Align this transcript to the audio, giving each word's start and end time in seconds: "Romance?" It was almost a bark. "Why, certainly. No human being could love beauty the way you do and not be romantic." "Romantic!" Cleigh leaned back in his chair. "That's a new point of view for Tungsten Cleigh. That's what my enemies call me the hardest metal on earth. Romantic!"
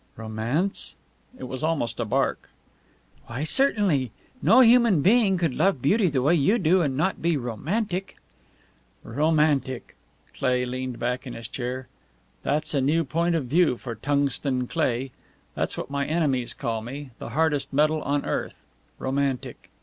"Romance?" 0.15 0.95
It 1.37 1.43
was 1.43 1.63
almost 1.63 1.99
a 1.99 2.05
bark. 2.05 2.49
"Why, 3.27 3.43
certainly. 3.43 4.09
No 4.41 4.61
human 4.61 5.03
being 5.03 5.37
could 5.37 5.53
love 5.53 5.79
beauty 5.79 6.07
the 6.09 6.23
way 6.23 6.33
you 6.33 6.57
do 6.57 6.81
and 6.81 6.97
not 6.97 7.21
be 7.21 7.37
romantic." 7.37 8.17
"Romantic!" 9.03 9.95
Cleigh 10.33 10.65
leaned 10.65 10.97
back 10.97 11.27
in 11.27 11.33
his 11.33 11.47
chair. 11.47 11.87
"That's 12.41 12.73
a 12.73 12.81
new 12.81 13.03
point 13.03 13.35
of 13.35 13.45
view 13.45 13.77
for 13.77 13.93
Tungsten 13.93 14.65
Cleigh. 14.65 15.09
That's 15.53 15.77
what 15.77 15.91
my 15.91 16.07
enemies 16.07 16.55
call 16.55 16.81
me 16.81 17.11
the 17.19 17.29
hardest 17.29 17.71
metal 17.71 18.01
on 18.01 18.25
earth. 18.25 18.55
Romantic!" 18.97 19.69